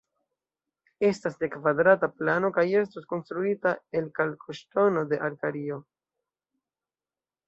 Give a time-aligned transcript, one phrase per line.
[1.09, 5.79] Estas de kvadrata plano kaj estos konstruita el kalkoŝtono de Alkario.